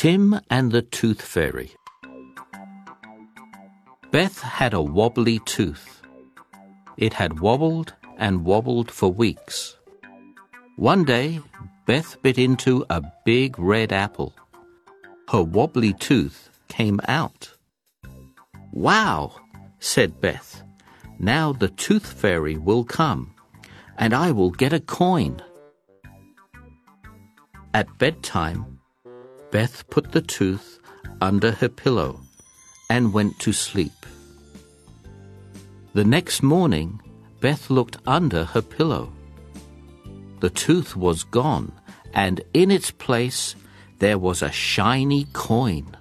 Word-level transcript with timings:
Tim 0.00 0.40
and 0.48 0.72
the 0.72 0.80
Tooth 0.80 1.20
Fairy. 1.20 1.72
Beth 4.10 4.40
had 4.40 4.72
a 4.72 4.80
wobbly 4.80 5.40
tooth. 5.40 6.00
It 6.96 7.12
had 7.12 7.40
wobbled 7.40 7.92
and 8.16 8.42
wobbled 8.46 8.90
for 8.90 9.12
weeks. 9.12 9.76
One 10.76 11.04
day, 11.04 11.40
Beth 11.84 12.16
bit 12.22 12.38
into 12.38 12.86
a 12.88 13.02
big 13.26 13.58
red 13.58 13.92
apple. 13.92 14.32
Her 15.28 15.42
wobbly 15.42 15.92
tooth 15.92 16.48
came 16.68 17.02
out. 17.06 17.50
Wow, 18.72 19.34
said 19.80 20.18
Beth. 20.18 20.62
Now 21.18 21.52
the 21.52 21.68
tooth 21.68 22.10
fairy 22.10 22.56
will 22.56 22.84
come, 22.84 23.34
and 23.98 24.14
I 24.14 24.32
will 24.32 24.50
get 24.50 24.72
a 24.72 24.80
coin. 24.80 25.42
At 27.74 27.98
bedtime, 27.98 28.79
Beth 29.50 29.88
put 29.90 30.12
the 30.12 30.22
tooth 30.22 30.78
under 31.20 31.50
her 31.52 31.68
pillow 31.68 32.20
and 32.88 33.12
went 33.12 33.38
to 33.40 33.52
sleep. 33.52 34.06
The 35.92 36.04
next 36.04 36.42
morning, 36.42 37.00
Beth 37.40 37.68
looked 37.68 37.98
under 38.06 38.44
her 38.44 38.62
pillow. 38.62 39.12
The 40.40 40.50
tooth 40.50 40.94
was 40.94 41.24
gone, 41.24 41.72
and 42.14 42.40
in 42.54 42.70
its 42.70 42.90
place 42.90 43.56
there 43.98 44.18
was 44.18 44.40
a 44.40 44.52
shiny 44.52 45.26
coin. 45.32 45.96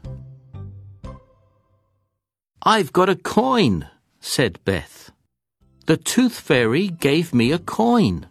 I've 2.62 2.94
got 2.94 3.10
a 3.10 3.16
coin, 3.16 3.88
said 4.20 4.60
Beth. 4.64 5.12
The 5.88 5.98
tooth 5.98 6.40
fairy 6.40 6.90
gave 6.90 7.34
me 7.34 7.52
a 7.52 7.60
coin. 7.60 8.28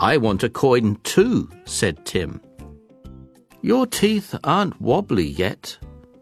I 0.00 0.16
want 0.16 0.42
a 0.42 0.48
coin 0.48 0.98
too, 1.04 1.50
said 1.64 2.04
Tim. 2.04 2.40
Your 3.64 3.86
teeth 3.86 4.34
aren't 4.44 4.78
wobbly 4.78 5.26
yet, 5.26 5.78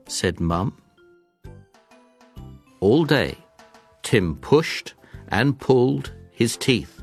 said 0.07 0.39
Mum. 0.39 0.81
All 2.79 3.05
day, 3.05 3.37
Tim 4.05 4.37
pushed 4.37 4.95
and 5.27 5.59
pulled 5.59 6.13
his 6.31 6.57
teeth, 6.57 7.03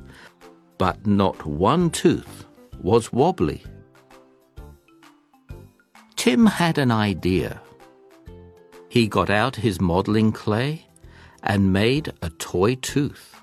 but 0.78 1.06
not 1.06 1.46
one 1.46 1.90
tooth 1.90 2.46
was 2.82 3.12
wobbly. 3.12 3.66
Tim 6.16 6.46
had 6.46 6.78
an 6.78 6.90
idea. 6.90 7.60
He 8.88 9.10
got 9.10 9.30
out 9.30 9.58
his 9.58 9.82
modelling 9.82 10.32
clay 10.32 10.88
and 11.44 11.74
made 11.74 12.14
a 12.22 12.30
toy 12.30 12.76
tooth. 12.76 13.36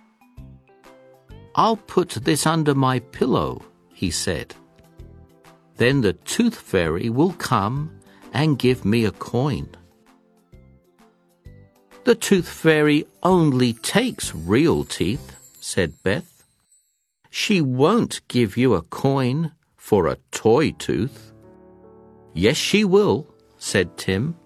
I'll 1.56 1.76
put 1.76 2.12
this 2.24 2.46
under 2.46 2.74
my 2.74 3.00
pillow, 3.00 3.60
he 3.92 4.10
said. 4.10 4.54
Then 5.76 6.00
the 6.00 6.14
tooth 6.14 6.56
fairy 6.56 7.10
will 7.10 7.32
come 7.32 8.00
and 8.32 8.58
give 8.58 8.84
me 8.84 9.04
a 9.04 9.10
coin. 9.12 9.68
The 12.04 12.14
tooth 12.14 12.48
fairy 12.48 13.04
only 13.22 13.72
takes 13.72 14.34
real 14.34 14.84
teeth, 14.84 15.36
said 15.60 15.92
Beth. 16.02 16.44
She 17.30 17.60
won't 17.60 18.20
give 18.28 18.56
you 18.56 18.74
a 18.74 18.82
coin 18.82 19.52
for 19.76 20.06
a 20.06 20.18
toy 20.30 20.70
tooth. 20.72 21.32
Yes, 22.32 22.56
she 22.56 22.84
will, 22.84 23.26
said 23.58 23.96
Tim. 23.96 24.36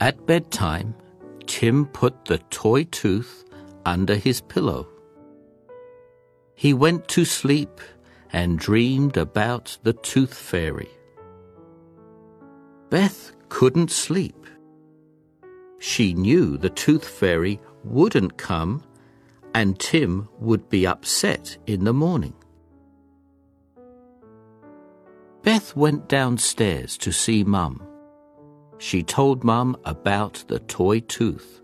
At 0.00 0.26
bedtime, 0.26 0.94
Tim 1.46 1.86
put 1.86 2.24
the 2.24 2.38
toy 2.50 2.84
tooth 2.84 3.44
under 3.84 4.14
his 4.14 4.40
pillow. 4.40 4.86
He 6.54 6.72
went 6.72 7.08
to 7.08 7.24
sleep 7.24 7.80
and 8.32 8.58
dreamed 8.58 9.16
about 9.16 9.78
the 9.82 9.92
tooth 9.92 10.34
fairy. 10.34 10.88
Beth 12.90 13.32
couldn't 13.48 13.90
sleep. 13.90 14.46
She 15.78 16.14
knew 16.14 16.56
the 16.56 16.70
tooth 16.70 17.06
fairy 17.06 17.60
wouldn't 17.84 18.36
come 18.36 18.82
and 19.54 19.78
Tim 19.78 20.28
would 20.38 20.68
be 20.68 20.86
upset 20.86 21.58
in 21.66 21.84
the 21.84 21.92
morning. 21.92 22.34
Beth 25.42 25.74
went 25.74 26.08
downstairs 26.08 26.96
to 26.98 27.12
see 27.12 27.44
Mum. 27.44 27.82
She 28.78 29.02
told 29.02 29.44
Mum 29.44 29.76
about 29.84 30.44
the 30.48 30.60
toy 30.60 31.00
tooth. 31.00 31.60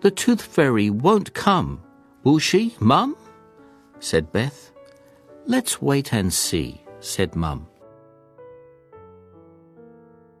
The 0.00 0.10
tooth 0.10 0.40
fairy 0.40 0.88
won't 0.88 1.34
come, 1.34 1.82
will 2.24 2.38
she, 2.38 2.74
Mum? 2.80 3.16
said 3.98 4.32
Beth. 4.32 4.69
Let's 5.46 5.80
wait 5.80 6.12
and 6.12 6.32
see, 6.32 6.82
said 7.00 7.34
Mum. 7.34 7.66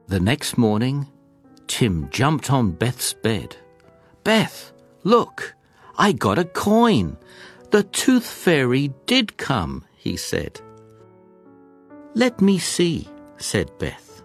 The 0.06 0.20
next 0.20 0.58
morning, 0.58 1.08
Tim 1.66 2.08
jumped 2.10 2.50
on 2.50 2.72
Beth's 2.72 3.12
bed. 3.12 3.56
Beth, 4.24 4.72
look, 5.04 5.54
I 5.96 6.12
got 6.12 6.38
a 6.38 6.44
coin. 6.44 7.16
The 7.70 7.84
tooth 7.84 8.26
fairy 8.26 8.92
did 9.06 9.36
come, 9.36 9.84
he 9.96 10.16
said. 10.16 10.60
Let 12.14 12.40
me 12.40 12.58
see, 12.58 13.08
said 13.36 13.70
Beth. 13.78 14.22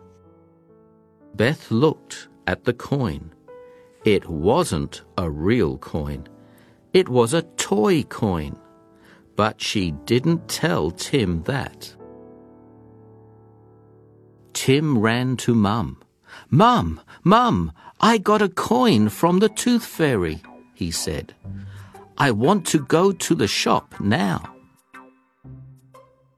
Beth 1.36 1.70
looked 1.70 2.28
at 2.48 2.64
the 2.64 2.74
coin. 2.74 3.32
It 4.04 4.28
wasn't 4.28 5.04
a 5.18 5.30
real 5.30 5.78
coin. 5.78 6.28
It 6.94 7.10
was 7.10 7.34
a 7.34 7.42
toy 7.42 8.04
coin. 8.04 8.58
But 9.36 9.62
she 9.62 9.92
didn't 9.92 10.48
tell 10.48 10.92
Tim 10.92 11.44
that. 11.44 11.94
Tim 14.54 14.98
ran 14.98 15.36
to 15.38 15.54
Mum. 15.54 16.02
Mum, 16.50 17.02
Mum, 17.24 17.72
I 18.00 18.18
got 18.18 18.42
a 18.42 18.50
coin 18.50 19.10
from 19.10 19.40
the 19.40 19.50
tooth 19.50 19.86
fairy, 19.86 20.42
he 20.74 20.92
said. 20.92 21.34
I 22.18 22.32
want 22.32 22.66
to 22.68 22.80
go 22.80 23.12
to 23.12 23.36
the 23.36 23.48
shop 23.48 24.00
now. 24.00 24.56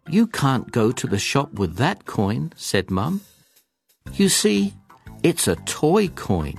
You 0.10 0.26
can't 0.26 0.72
go 0.72 0.92
to 0.92 1.06
the 1.06 1.20
shop 1.20 1.54
with 1.54 1.76
that 1.76 2.06
coin, 2.06 2.54
said 2.56 2.90
Mum. 2.90 3.22
You 4.14 4.30
see, 4.30 4.74
it's 5.22 5.48
a 5.48 5.56
toy 5.56 6.08
coin. 6.08 6.58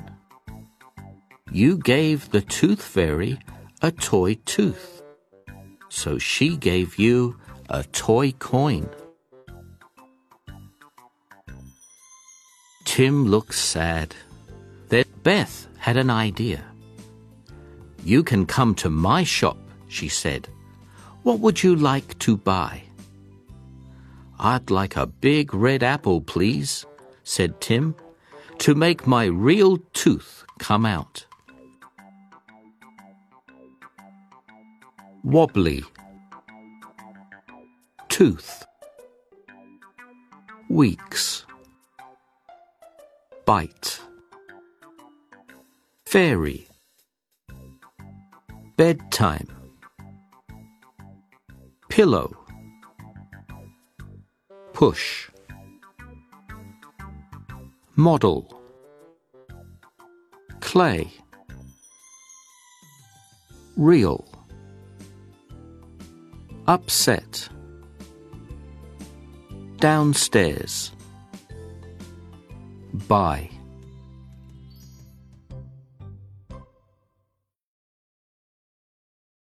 You 1.50 1.78
gave 1.78 2.30
the 2.30 2.42
tooth 2.42 2.82
fairy 2.82 3.38
a 3.80 3.90
toy 3.90 4.34
tooth. 4.44 4.97
So 5.98 6.16
she 6.16 6.56
gave 6.56 6.96
you 6.96 7.36
a 7.68 7.82
toy 7.82 8.30
coin. 8.38 8.88
Tim 12.84 13.26
looked 13.26 13.56
sad. 13.56 14.14
Then 14.90 15.06
Beth 15.24 15.66
had 15.76 15.96
an 15.96 16.08
idea. 16.08 16.62
You 18.04 18.22
can 18.22 18.46
come 18.46 18.76
to 18.76 18.88
my 18.88 19.24
shop, 19.24 19.58
she 19.88 20.08
said. 20.08 20.48
What 21.24 21.40
would 21.40 21.64
you 21.64 21.74
like 21.74 22.16
to 22.20 22.36
buy? 22.36 22.84
I'd 24.38 24.70
like 24.70 24.94
a 24.94 25.06
big 25.06 25.52
red 25.52 25.82
apple, 25.82 26.20
please, 26.20 26.86
said 27.24 27.60
Tim, 27.60 27.96
to 28.58 28.76
make 28.76 29.08
my 29.08 29.24
real 29.24 29.78
tooth 29.94 30.44
come 30.60 30.86
out. 30.86 31.26
Wobbly. 35.24 35.84
Tooth. 38.08 38.64
Weeks. 40.68 41.44
Bite. 43.44 44.00
Fairy. 46.06 46.68
Bedtime. 48.76 49.48
Pillow. 51.88 52.36
Push. 54.72 55.30
Model. 57.96 58.60
Clay. 60.60 61.10
Real 63.76 64.37
Upset. 66.68 67.48
Downstairs. 69.78 70.92
Buy 73.08 73.48